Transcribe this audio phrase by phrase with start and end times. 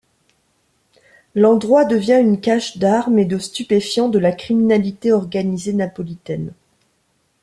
[1.35, 6.55] L'endroit devient une cache d'armes et de stupéfiants de la criminalité organisée napolitaine.